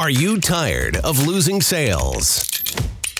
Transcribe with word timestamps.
Are 0.00 0.08
you 0.08 0.40
tired 0.40 0.96
of 0.96 1.26
losing 1.26 1.60
sales? 1.60 2.48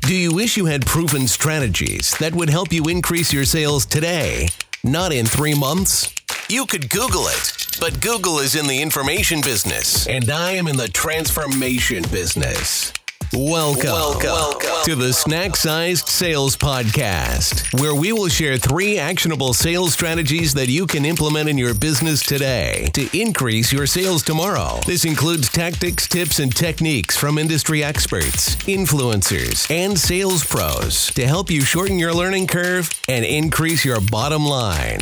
Do 0.00 0.12
you 0.12 0.34
wish 0.34 0.56
you 0.56 0.64
had 0.64 0.84
proven 0.84 1.28
strategies 1.28 2.18
that 2.18 2.34
would 2.34 2.50
help 2.50 2.72
you 2.72 2.88
increase 2.88 3.32
your 3.32 3.44
sales 3.44 3.86
today, 3.86 4.48
not 4.82 5.12
in 5.12 5.24
three 5.24 5.56
months? 5.56 6.12
You 6.48 6.66
could 6.66 6.90
Google 6.90 7.28
it, 7.28 7.68
but 7.78 8.00
Google 8.00 8.40
is 8.40 8.56
in 8.56 8.66
the 8.66 8.82
information 8.82 9.40
business, 9.40 10.08
and 10.08 10.28
I 10.28 10.50
am 10.50 10.66
in 10.66 10.76
the 10.76 10.88
transformation 10.88 12.02
business. 12.10 12.92
Welcome, 13.36 13.90
welcome, 13.90 14.30
welcome 14.30 14.84
to 14.84 14.94
the 14.94 15.12
Snack 15.12 15.56
Sized 15.56 16.06
Sales 16.06 16.56
Podcast, 16.56 17.80
where 17.80 17.92
we 17.92 18.12
will 18.12 18.28
share 18.28 18.56
three 18.58 18.96
actionable 18.96 19.52
sales 19.52 19.92
strategies 19.92 20.54
that 20.54 20.68
you 20.68 20.86
can 20.86 21.04
implement 21.04 21.48
in 21.48 21.58
your 21.58 21.74
business 21.74 22.22
today 22.22 22.90
to 22.94 23.08
increase 23.18 23.72
your 23.72 23.88
sales 23.88 24.22
tomorrow. 24.22 24.78
This 24.86 25.04
includes 25.04 25.48
tactics, 25.48 26.06
tips, 26.06 26.38
and 26.38 26.54
techniques 26.54 27.16
from 27.16 27.36
industry 27.36 27.82
experts, 27.82 28.54
influencers, 28.66 29.68
and 29.68 29.98
sales 29.98 30.44
pros 30.44 31.12
to 31.14 31.26
help 31.26 31.50
you 31.50 31.62
shorten 31.62 31.98
your 31.98 32.14
learning 32.14 32.46
curve 32.46 32.88
and 33.08 33.24
increase 33.24 33.84
your 33.84 34.00
bottom 34.00 34.46
line. 34.46 35.00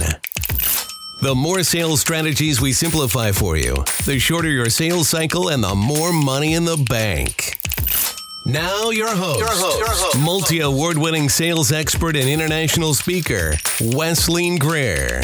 The 1.21 1.35
more 1.35 1.62
sales 1.62 2.01
strategies 2.01 2.62
we 2.62 2.73
simplify 2.73 3.30
for 3.33 3.59
you, 3.59 3.85
the 4.07 4.19
shorter 4.19 4.49
your 4.49 4.71
sales 4.71 5.10
cycle 5.10 5.51
and 5.51 5.62
the 5.62 5.74
more 5.74 6.15
money 6.15 6.55
in 6.55 6.65
the 6.65 6.79
bank. 6.79 7.59
Now, 8.45 8.91
your 8.91 9.14
host, 9.14 9.38
your 9.38 9.48
host, 9.48 9.78
your 9.78 9.88
host. 9.88 10.19
multi 10.19 10.60
award 10.60 10.98
winning 10.98 11.28
sales 11.28 11.70
expert 11.70 12.16
and 12.16 12.28
international 12.28 12.92
speaker, 12.92 13.55
Wesleyne 13.80 14.59
Greer. 14.59 15.23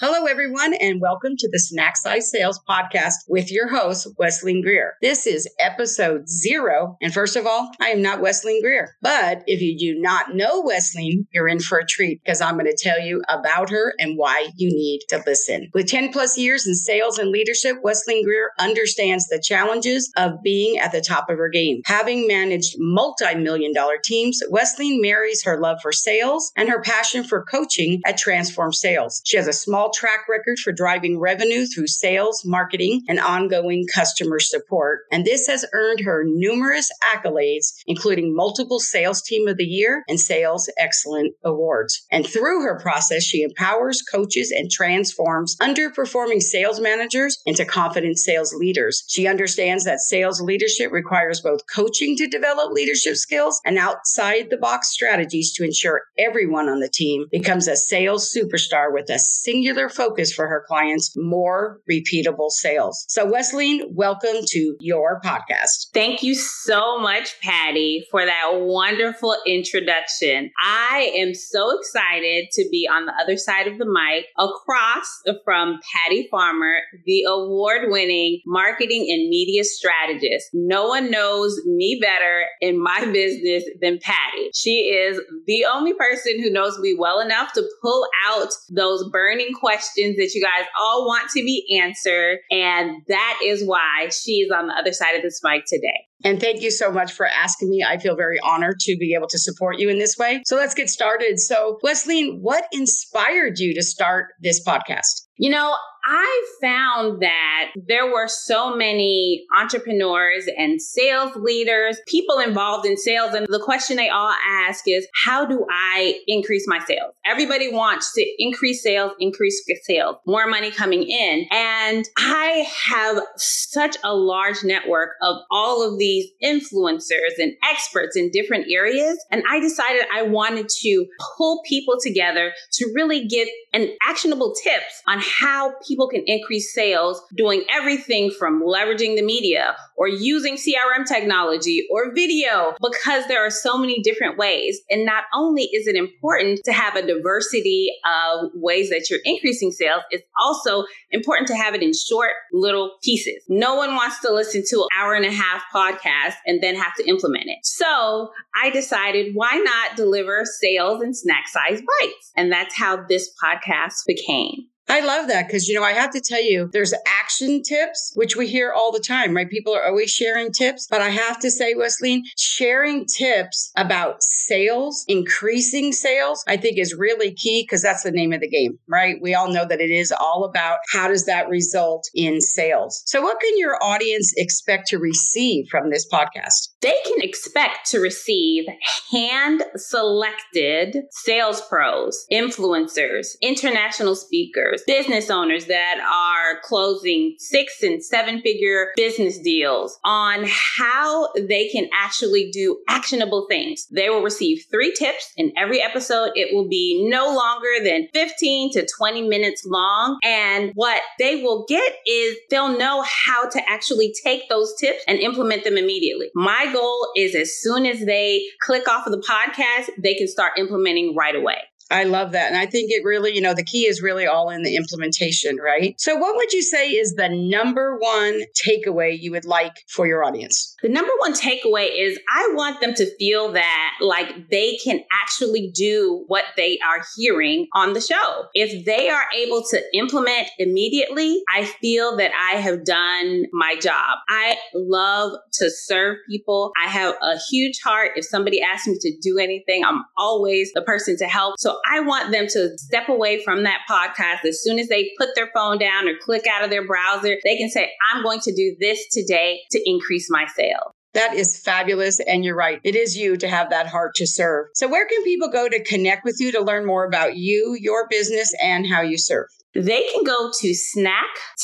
Hello, 0.00 0.26
everyone, 0.26 0.74
and 0.74 1.00
welcome 1.00 1.32
to 1.36 1.48
the 1.50 1.58
Snack 1.58 1.96
Size 1.96 2.30
Sales 2.30 2.60
Podcast 2.68 3.14
with 3.26 3.50
your 3.50 3.66
host, 3.66 4.06
Wesleyne 4.16 4.62
Greer. 4.62 4.94
This 5.02 5.26
is 5.26 5.52
episode 5.58 6.28
zero. 6.28 6.96
And 7.02 7.12
first 7.12 7.34
of 7.34 7.48
all, 7.48 7.72
I 7.80 7.88
am 7.88 8.00
not 8.00 8.20
Wesleyne 8.20 8.62
Greer. 8.62 8.94
But 9.02 9.42
if 9.48 9.60
you 9.60 9.76
do 9.76 10.00
not 10.00 10.36
know 10.36 10.62
Wesleyne, 10.62 11.26
you're 11.32 11.48
in 11.48 11.58
for 11.58 11.78
a 11.78 11.84
treat 11.84 12.22
because 12.22 12.40
I'm 12.40 12.54
going 12.54 12.66
to 12.66 12.78
tell 12.80 13.00
you 13.00 13.24
about 13.28 13.70
her 13.70 13.92
and 13.98 14.16
why 14.16 14.50
you 14.54 14.68
need 14.70 15.00
to 15.08 15.20
listen. 15.26 15.68
With 15.74 15.88
10 15.88 16.12
plus 16.12 16.38
years 16.38 16.64
in 16.64 16.76
sales 16.76 17.18
and 17.18 17.30
leadership, 17.30 17.78
Wesleyne 17.82 18.24
Greer 18.24 18.52
understands 18.60 19.26
the 19.26 19.42
challenges 19.44 20.12
of 20.16 20.40
being 20.44 20.78
at 20.78 20.92
the 20.92 21.00
top 21.00 21.28
of 21.28 21.38
her 21.38 21.48
game. 21.48 21.80
Having 21.86 22.28
managed 22.28 22.76
multi 22.78 23.34
million 23.34 23.74
dollar 23.74 23.98
teams, 24.04 24.40
Wesleyne 24.48 25.02
marries 25.02 25.42
her 25.42 25.58
love 25.58 25.78
for 25.82 25.90
sales 25.90 26.52
and 26.54 26.68
her 26.68 26.80
passion 26.80 27.24
for 27.24 27.42
coaching 27.42 28.00
at 28.06 28.16
Transformed 28.16 28.76
Sales. 28.76 29.20
She 29.24 29.36
has 29.36 29.48
a 29.48 29.52
small 29.52 29.87
track 29.92 30.28
record 30.28 30.58
for 30.58 30.72
driving 30.72 31.18
revenue 31.18 31.66
through 31.66 31.86
sales, 31.86 32.42
marketing, 32.44 33.02
and 33.08 33.20
ongoing 33.20 33.86
customer 33.94 34.40
support. 34.40 35.00
And 35.12 35.24
this 35.24 35.46
has 35.46 35.64
earned 35.72 36.00
her 36.00 36.24
numerous 36.26 36.90
accolades, 37.04 37.72
including 37.86 38.34
multiple 38.34 38.80
Sales 38.80 39.22
Team 39.22 39.48
of 39.48 39.56
the 39.56 39.64
Year 39.64 40.02
and 40.08 40.18
Sales 40.18 40.70
Excellent 40.78 41.34
Awards. 41.44 42.06
And 42.10 42.26
through 42.26 42.62
her 42.62 42.78
process, 42.80 43.22
she 43.22 43.42
empowers, 43.42 44.02
coaches, 44.02 44.50
and 44.50 44.70
transforms 44.70 45.56
underperforming 45.60 46.42
sales 46.42 46.80
managers 46.80 47.40
into 47.46 47.64
confident 47.64 48.18
sales 48.18 48.54
leaders. 48.54 49.04
She 49.08 49.26
understands 49.26 49.84
that 49.84 50.00
sales 50.00 50.40
leadership 50.40 50.92
requires 50.92 51.40
both 51.40 51.60
coaching 51.74 52.16
to 52.16 52.26
develop 52.26 52.72
leadership 52.72 53.16
skills 53.16 53.60
and 53.64 53.78
outside 53.78 54.50
the 54.50 54.56
box 54.56 54.90
strategies 54.90 55.52
to 55.54 55.64
ensure 55.64 56.02
everyone 56.18 56.68
on 56.68 56.80
the 56.80 56.88
team 56.88 57.26
becomes 57.30 57.68
a 57.68 57.76
sales 57.76 58.34
superstar 58.34 58.92
with 58.92 59.10
a 59.10 59.18
singular 59.18 59.77
focus 59.88 60.32
for 60.32 60.48
her 60.48 60.64
clients 60.66 61.12
more 61.16 61.80
repeatable 61.90 62.50
sales. 62.50 63.04
So, 63.08 63.30
Wesleyne, 63.30 63.82
welcome 63.90 64.36
to 64.48 64.76
your 64.80 65.20
podcast. 65.24 65.88
Thank 65.94 66.22
you 66.22 66.34
so 66.34 66.98
much, 66.98 67.40
Patty, 67.40 68.04
for 68.10 68.24
that 68.24 68.48
wonderful 68.52 69.36
introduction. 69.46 70.50
I 70.60 71.12
am 71.16 71.34
so 71.34 71.78
excited 71.78 72.46
to 72.52 72.68
be 72.70 72.88
on 72.90 73.06
the 73.06 73.12
other 73.22 73.36
side 73.36 73.68
of 73.68 73.78
the 73.78 73.86
mic 73.86 74.26
across 74.36 75.22
from 75.44 75.78
Patty 75.94 76.26
Farmer, 76.30 76.78
the 77.04 77.24
award 77.28 77.90
winning 77.90 78.40
marketing 78.46 79.06
and 79.10 79.28
media 79.28 79.62
strategist. 79.62 80.48
No 80.52 80.88
one 80.88 81.10
knows 81.10 81.60
me 81.66 81.98
better 82.00 82.46
in 82.60 82.82
my 82.82 83.04
business 83.12 83.64
than 83.80 83.98
Patty. 84.02 84.50
She 84.54 84.88
is 84.90 85.20
the 85.46 85.64
only 85.72 85.94
person 85.94 86.42
who 86.42 86.50
knows 86.50 86.78
me 86.80 86.96
well 86.98 87.20
enough 87.20 87.52
to 87.52 87.62
pull 87.80 88.06
out 88.26 88.48
those 88.70 89.08
burning 89.10 89.52
questions 89.52 89.67
questions 89.68 90.16
that 90.16 90.32
you 90.34 90.42
guys 90.42 90.66
all 90.80 91.06
want 91.06 91.28
to 91.30 91.42
be 91.42 91.78
answered. 91.82 92.38
And 92.50 93.02
that 93.08 93.38
is 93.44 93.64
why 93.64 94.08
she 94.10 94.40
is 94.40 94.50
on 94.50 94.68
the 94.68 94.74
other 94.74 94.92
side 94.92 95.14
of 95.14 95.22
this 95.22 95.40
mic 95.44 95.64
today. 95.66 96.06
And 96.24 96.40
thank 96.40 96.62
you 96.62 96.70
so 96.70 96.90
much 96.90 97.12
for 97.12 97.26
asking 97.26 97.68
me. 97.68 97.84
I 97.86 97.98
feel 97.98 98.16
very 98.16 98.40
honored 98.40 98.80
to 98.80 98.96
be 98.98 99.14
able 99.14 99.28
to 99.28 99.38
support 99.38 99.78
you 99.78 99.88
in 99.90 99.98
this 99.98 100.16
way. 100.18 100.42
So 100.46 100.56
let's 100.56 100.74
get 100.74 100.88
started. 100.88 101.38
So, 101.38 101.78
Wesleyne, 101.82 102.38
what 102.40 102.64
inspired 102.72 103.58
you 103.58 103.74
to 103.74 103.82
start 103.82 104.28
this 104.40 104.64
podcast? 104.64 105.27
You 105.38 105.50
know, 105.50 105.74
I 106.04 106.46
found 106.62 107.20
that 107.20 107.72
there 107.76 108.06
were 108.06 108.28
so 108.28 108.74
many 108.74 109.44
entrepreneurs 109.54 110.48
and 110.56 110.80
sales 110.80 111.36
leaders, 111.36 111.98
people 112.06 112.38
involved 112.38 112.86
in 112.86 112.96
sales. 112.96 113.34
And 113.34 113.46
the 113.48 113.60
question 113.60 113.96
they 113.96 114.08
all 114.08 114.32
ask 114.46 114.84
is, 114.86 115.06
how 115.14 115.44
do 115.44 115.66
I 115.70 116.18
increase 116.26 116.66
my 116.66 116.78
sales? 116.78 117.12
Everybody 117.26 117.70
wants 117.70 118.14
to 118.14 118.26
increase 118.38 118.82
sales, 118.82 119.12
increase 119.20 119.62
sales, 119.82 120.16
more 120.26 120.46
money 120.46 120.70
coming 120.70 121.02
in. 121.02 121.46
And 121.50 122.08
I 122.16 122.66
have 122.86 123.22
such 123.36 123.96
a 124.02 124.14
large 124.14 124.64
network 124.64 125.10
of 125.20 125.36
all 125.50 125.86
of 125.86 125.98
these 125.98 126.30
influencers 126.42 127.36
and 127.38 127.52
experts 127.70 128.16
in 128.16 128.30
different 128.30 128.66
areas. 128.70 129.22
And 129.30 129.42
I 129.48 129.60
decided 129.60 130.02
I 130.14 130.22
wanted 130.22 130.70
to 130.80 131.06
pull 131.36 131.60
people 131.66 131.96
together 132.02 132.52
to 132.72 132.92
really 132.94 133.26
give 133.26 133.48
an 133.74 133.90
actionable 134.02 134.54
tips 134.54 135.02
on 135.06 135.20
how 135.28 135.74
people 135.86 136.08
can 136.08 136.22
increase 136.26 136.74
sales 136.74 137.22
doing 137.36 137.64
everything 137.70 138.30
from 138.30 138.62
leveraging 138.62 139.16
the 139.16 139.22
media 139.22 139.76
or 139.96 140.08
using 140.08 140.54
CRM 140.54 141.06
technology 141.06 141.86
or 141.90 142.14
video 142.14 142.74
because 142.80 143.26
there 143.26 143.44
are 143.44 143.50
so 143.50 143.76
many 143.76 144.00
different 144.02 144.38
ways. 144.38 144.80
And 144.90 145.04
not 145.04 145.24
only 145.34 145.64
is 145.64 145.86
it 145.86 145.96
important 145.96 146.60
to 146.64 146.72
have 146.72 146.96
a 146.96 147.06
diversity 147.06 147.90
of 148.04 148.50
ways 148.54 148.90
that 148.90 149.08
you're 149.10 149.20
increasing 149.24 149.70
sales, 149.70 150.02
it's 150.10 150.24
also 150.40 150.84
important 151.10 151.48
to 151.48 151.56
have 151.56 151.74
it 151.74 151.82
in 151.82 151.92
short 151.92 152.30
little 152.52 152.92
pieces. 153.02 153.42
No 153.48 153.74
one 153.74 153.94
wants 153.94 154.20
to 154.20 154.32
listen 154.32 154.62
to 154.68 154.76
an 154.82 154.88
hour 154.98 155.14
and 155.14 155.24
a 155.24 155.32
half 155.32 155.62
podcast 155.74 156.34
and 156.46 156.62
then 156.62 156.76
have 156.76 156.94
to 156.96 157.08
implement 157.08 157.46
it. 157.46 157.58
So 157.62 158.30
I 158.60 158.70
decided 158.70 159.34
why 159.34 159.60
not 159.64 159.96
deliver 159.96 160.44
sales 160.44 161.02
and 161.02 161.16
snack 161.16 161.48
size 161.48 161.80
bites? 162.00 162.32
And 162.36 162.52
that's 162.52 162.76
how 162.76 163.04
this 163.08 163.30
podcast 163.42 163.94
became. 164.06 164.68
I 164.88 165.00
love 165.00 165.28
that 165.28 165.46
because, 165.46 165.68
you 165.68 165.74
know, 165.74 165.84
I 165.84 165.92
have 165.92 166.10
to 166.12 166.20
tell 166.20 166.42
you, 166.42 166.70
there's 166.72 166.94
action 167.20 167.62
tips, 167.62 168.12
which 168.14 168.36
we 168.36 168.46
hear 168.48 168.72
all 168.72 168.90
the 168.90 169.00
time, 169.00 169.36
right? 169.36 169.48
People 169.48 169.74
are 169.74 169.86
always 169.86 170.10
sharing 170.10 170.50
tips. 170.50 170.86
But 170.90 171.02
I 171.02 171.10
have 171.10 171.38
to 171.40 171.50
say, 171.50 171.74
Wesleyne, 171.74 172.24
sharing 172.38 173.04
tips 173.06 173.70
about 173.76 174.22
sales, 174.22 175.04
increasing 175.06 175.92
sales, 175.92 176.42
I 176.48 176.56
think 176.56 176.78
is 176.78 176.94
really 176.94 177.34
key 177.34 177.62
because 177.62 177.82
that's 177.82 178.02
the 178.02 178.10
name 178.10 178.32
of 178.32 178.40
the 178.40 178.48
game, 178.48 178.78
right? 178.88 179.16
We 179.20 179.34
all 179.34 179.52
know 179.52 179.66
that 179.66 179.80
it 179.80 179.90
is 179.90 180.10
all 180.12 180.44
about 180.44 180.78
how 180.92 181.08
does 181.08 181.26
that 181.26 181.48
result 181.48 182.08
in 182.14 182.40
sales. 182.40 183.02
So, 183.04 183.20
what 183.20 183.40
can 183.40 183.58
your 183.58 183.82
audience 183.82 184.32
expect 184.36 184.88
to 184.88 184.98
receive 184.98 185.66
from 185.70 185.90
this 185.90 186.08
podcast? 186.08 186.68
They 186.80 186.96
can 187.04 187.20
expect 187.20 187.90
to 187.90 187.98
receive 187.98 188.64
hand 189.10 189.62
selected 189.76 190.96
sales 191.10 191.60
pros, 191.62 192.26
influencers, 192.32 193.36
international 193.42 194.14
speakers 194.14 194.82
business 194.86 195.30
owners 195.30 195.66
that 195.66 196.00
are 196.00 196.60
closing 196.62 197.34
six 197.38 197.82
and 197.82 198.02
seven 198.02 198.40
figure 198.40 198.88
business 198.96 199.38
deals 199.38 199.98
on 200.04 200.44
how 200.46 201.28
they 201.34 201.68
can 201.68 201.88
actually 201.92 202.50
do 202.50 202.78
actionable 202.88 203.46
things. 203.48 203.86
They 203.90 204.08
will 204.08 204.22
receive 204.22 204.64
three 204.70 204.94
tips 204.94 205.32
in 205.36 205.52
every 205.56 205.82
episode. 205.82 206.30
It 206.34 206.54
will 206.54 206.68
be 206.68 207.06
no 207.08 207.34
longer 207.34 207.84
than 207.84 208.08
15 208.14 208.72
to 208.72 208.86
20 208.98 209.28
minutes 209.28 209.64
long. 209.66 210.18
And 210.22 210.72
what 210.74 211.02
they 211.18 211.42
will 211.42 211.64
get 211.68 211.92
is 212.06 212.36
they'll 212.50 212.78
know 212.78 213.02
how 213.02 213.48
to 213.48 213.60
actually 213.68 214.14
take 214.24 214.48
those 214.48 214.74
tips 214.80 215.02
and 215.06 215.18
implement 215.18 215.64
them 215.64 215.76
immediately. 215.76 216.30
My 216.34 216.67
goal 216.72 217.10
is 217.16 217.34
as 217.34 217.54
soon 217.60 217.86
as 217.86 218.04
they 218.04 218.44
click 218.60 218.88
off 218.88 219.06
of 219.06 219.12
the 219.12 219.20
podcast, 219.20 219.90
they 219.98 220.14
can 220.14 220.28
start 220.28 220.58
implementing 220.58 221.14
right 221.14 221.34
away. 221.34 221.58
I 221.90 222.04
love 222.04 222.32
that. 222.32 222.48
And 222.48 222.56
I 222.56 222.66
think 222.66 222.90
it 222.90 223.02
really, 223.04 223.34
you 223.34 223.40
know, 223.40 223.54
the 223.54 223.64
key 223.64 223.86
is 223.86 224.02
really 224.02 224.26
all 224.26 224.50
in 224.50 224.62
the 224.62 224.76
implementation, 224.76 225.56
right? 225.56 225.98
So, 225.98 226.16
what 226.16 226.36
would 226.36 226.52
you 226.52 226.62
say 226.62 226.90
is 226.90 227.14
the 227.14 227.28
number 227.28 227.96
one 227.98 228.42
takeaway 228.54 229.18
you 229.18 229.30
would 229.30 229.46
like 229.46 229.72
for 229.88 230.06
your 230.06 230.22
audience? 230.22 230.76
The 230.82 230.90
number 230.90 231.12
one 231.18 231.32
takeaway 231.32 231.88
is 231.98 232.18
I 232.30 232.52
want 232.54 232.80
them 232.80 232.92
to 232.94 233.16
feel 233.16 233.52
that 233.52 233.94
like 234.00 234.50
they 234.50 234.76
can 234.84 235.00
actually 235.10 235.70
do 235.74 236.24
what 236.26 236.44
they 236.56 236.78
are 236.86 237.02
hearing 237.16 237.68
on 237.74 237.94
the 237.94 238.00
show. 238.00 238.44
If 238.52 238.84
they 238.84 239.08
are 239.08 239.24
able 239.34 239.62
to 239.70 239.82
implement 239.94 240.48
immediately, 240.58 241.42
I 241.54 241.64
feel 241.64 242.16
that 242.18 242.32
I 242.34 242.56
have 242.56 242.84
done 242.84 243.46
my 243.52 243.76
job. 243.76 244.18
I 244.28 244.56
love 244.74 245.38
to 245.54 245.70
serve 245.70 246.18
people. 246.28 246.72
I 246.82 246.88
have 246.88 247.14
a 247.22 247.38
huge 247.50 247.80
heart. 247.82 248.12
If 248.16 248.26
somebody 248.26 248.60
asks 248.60 248.86
me 248.88 248.98
to 249.00 249.18
do 249.22 249.38
anything, 249.38 249.84
I'm 249.84 250.04
always 250.18 250.72
the 250.74 250.82
person 250.82 251.16
to 251.18 251.26
help. 251.26 251.54
So 251.58 251.77
I 251.90 252.00
want 252.00 252.32
them 252.32 252.46
to 252.48 252.78
step 252.78 253.08
away 253.08 253.42
from 253.42 253.64
that 253.64 253.80
podcast 253.90 254.44
as 254.46 254.62
soon 254.62 254.78
as 254.78 254.88
they 254.88 255.10
put 255.18 255.30
their 255.34 255.50
phone 255.54 255.78
down 255.78 256.08
or 256.08 256.14
click 256.20 256.46
out 256.46 256.64
of 256.64 256.70
their 256.70 256.86
browser. 256.86 257.36
They 257.44 257.56
can 257.56 257.70
say, 257.70 257.90
I'm 258.12 258.22
going 258.22 258.40
to 258.40 258.54
do 258.54 258.76
this 258.80 259.06
today 259.10 259.60
to 259.70 259.80
increase 259.84 260.28
my 260.30 260.46
sales. 260.56 260.92
That 261.14 261.34
is 261.34 261.58
fabulous. 261.58 262.20
And 262.20 262.44
you're 262.44 262.54
right. 262.54 262.80
It 262.84 262.94
is 262.94 263.16
you 263.16 263.36
to 263.38 263.48
have 263.48 263.70
that 263.70 263.86
heart 263.86 264.14
to 264.16 264.26
serve. 264.26 264.66
So, 264.74 264.88
where 264.88 265.06
can 265.06 265.24
people 265.24 265.50
go 265.50 265.68
to 265.68 265.82
connect 265.82 266.24
with 266.24 266.36
you 266.38 266.52
to 266.52 266.60
learn 266.60 266.86
more 266.86 267.06
about 267.06 267.36
you, 267.36 267.76
your 267.80 268.06
business, 268.08 268.54
and 268.62 268.86
how 268.86 269.00
you 269.00 269.18
serve? 269.18 269.46
They 269.78 270.08
can 270.12 270.24
go 270.24 270.50
to 270.60 270.74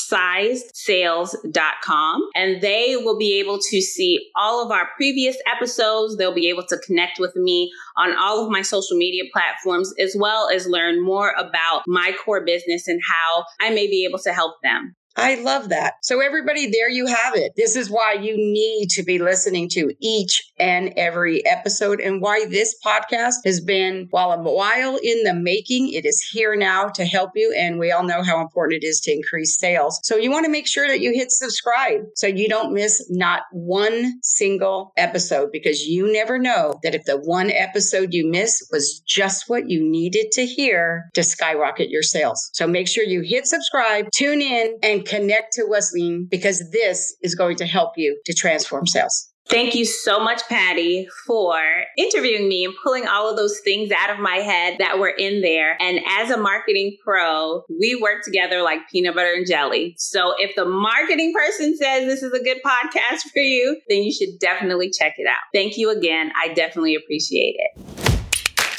snacksizedsales.com 0.09 2.29
and 2.33 2.61
they 2.61 2.95
will 2.95 3.17
be 3.17 3.37
able 3.39 3.57
to 3.57 3.81
see 3.81 4.31
all 4.37 4.63
of 4.63 4.71
our 4.71 4.87
previous 4.95 5.35
episodes. 5.53 6.15
They'll 6.15 6.33
be 6.33 6.47
able 6.47 6.65
to 6.67 6.77
connect 6.77 7.19
with 7.19 7.35
me 7.35 7.69
on 7.97 8.17
all 8.17 8.45
of 8.45 8.49
my 8.49 8.61
social 8.61 8.95
media 8.95 9.23
platforms, 9.33 9.93
as 9.99 10.15
well 10.17 10.49
as 10.49 10.65
learn 10.65 11.03
more 11.03 11.33
about 11.37 11.83
my 11.87 12.13
core 12.23 12.45
business 12.45 12.87
and 12.87 13.01
how 13.05 13.43
I 13.59 13.71
may 13.71 13.87
be 13.87 14.05
able 14.05 14.19
to 14.19 14.31
help 14.31 14.61
them. 14.63 14.95
I 15.17 15.35
love 15.35 15.69
that. 15.69 15.93
So, 16.01 16.19
everybody, 16.19 16.69
there 16.69 16.89
you 16.89 17.05
have 17.05 17.35
it. 17.35 17.53
This 17.55 17.75
is 17.77 17.89
why 17.89 18.13
you 18.13 18.35
need 18.35 18.89
to 18.91 19.03
be 19.03 19.17
listening 19.17 19.69
to 19.69 19.93
each 20.01 20.51
and 20.59 20.93
every 20.97 21.45
episode, 21.45 22.01
and 22.01 22.21
why 22.21 22.45
this 22.45 22.75
podcast 22.85 23.35
has 23.45 23.61
been, 23.61 24.07
while 24.09 24.31
a 24.31 24.41
while 24.41 24.97
in 25.01 25.23
the 25.23 25.33
making, 25.33 25.91
it 25.93 26.05
is 26.05 26.21
here 26.31 26.55
now 26.55 26.89
to 26.89 27.05
help 27.05 27.31
you. 27.35 27.55
And 27.57 27.79
we 27.79 27.91
all 27.91 28.03
know 28.03 28.23
how 28.23 28.41
important 28.41 28.83
it 28.83 28.87
is 28.87 28.99
to 29.01 29.11
increase 29.13 29.57
sales. 29.57 30.01
So, 30.03 30.17
you 30.17 30.31
want 30.31 30.45
to 30.45 30.51
make 30.51 30.67
sure 30.67 30.87
that 30.87 30.99
you 30.99 31.13
hit 31.13 31.31
subscribe 31.31 32.01
so 32.15 32.27
you 32.27 32.49
don't 32.49 32.73
miss 32.73 33.05
not 33.09 33.43
one 33.51 34.21
single 34.21 34.91
episode 34.97 35.49
because 35.53 35.85
you 35.85 36.11
never 36.11 36.37
know 36.37 36.77
that 36.83 36.95
if 36.95 37.05
the 37.05 37.17
one 37.17 37.51
episode 37.51 38.13
you 38.13 38.29
miss 38.29 38.67
was 38.69 39.01
just 39.07 39.47
what 39.47 39.69
you 39.69 39.81
needed 39.81 40.31
to 40.33 40.45
hear 40.45 41.09
to 41.13 41.23
skyrocket 41.23 41.89
your 41.89 42.03
sales. 42.03 42.49
So, 42.53 42.67
make 42.67 42.89
sure 42.89 43.05
you 43.05 43.21
hit 43.21 43.47
subscribe, 43.47 44.07
tune 44.13 44.41
in, 44.41 44.75
and 44.83 45.04
connect 45.05 45.53
to 45.53 45.65
Wesleyne 45.67 46.27
because 46.29 46.71
this 46.71 47.15
is 47.21 47.35
going 47.35 47.57
to 47.57 47.65
help 47.65 47.93
you 47.97 48.19
to 48.25 48.33
transform 48.33 48.87
sales. 48.87 49.31
Thank 49.47 49.75
you 49.75 49.85
so 49.85 50.19
much, 50.19 50.41
Patty, 50.49 51.07
for 51.27 51.61
interviewing 51.97 52.49
me 52.49 52.65
and 52.65 52.73
pulling 52.83 53.07
all 53.07 53.29
of 53.29 53.37
those 53.37 53.59
things 53.59 53.91
out 53.91 54.09
of 54.09 54.17
my 54.17 54.37
head 54.37 54.77
that 54.79 54.97
were 54.97 55.09
in 55.09 55.41
there. 55.41 55.77
And 55.79 55.99
as 56.07 56.31
a 56.31 56.37
marketing 56.37 56.97
pro, 57.03 57.63
we 57.69 57.93
work 57.93 58.23
together 58.23 58.63
like 58.63 58.79
peanut 58.91 59.13
butter 59.13 59.33
and 59.33 59.45
jelly. 59.45 59.93
So 59.99 60.33
if 60.39 60.55
the 60.55 60.65
marketing 60.65 61.31
person 61.31 61.77
says 61.77 62.07
this 62.07 62.23
is 62.23 62.33
a 62.33 62.43
good 62.43 62.57
podcast 62.65 63.21
for 63.33 63.39
you, 63.39 63.79
then 63.87 64.01
you 64.01 64.11
should 64.11 64.39
definitely 64.39 64.89
check 64.89 65.13
it 65.17 65.27
out. 65.27 65.43
Thank 65.53 65.77
you 65.77 65.91
again. 65.91 66.31
I 66.41 66.51
definitely 66.53 66.95
appreciate 66.95 67.55
it. 67.59 67.81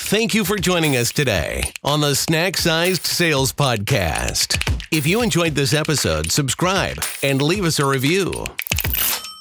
Thank 0.08 0.34
you 0.34 0.44
for 0.44 0.56
joining 0.56 0.96
us 0.96 1.12
today 1.12 1.73
on 1.84 2.00
the 2.00 2.14
Snack 2.14 2.56
Sized 2.56 3.06
Sales 3.06 3.52
Podcast. 3.52 4.65
If 4.92 5.04
you 5.06 5.22
enjoyed 5.22 5.54
this 5.56 5.74
episode, 5.74 6.30
subscribe 6.30 6.98
and 7.22 7.42
leave 7.42 7.64
us 7.64 7.80
a 7.80 7.84
review. 7.84 8.46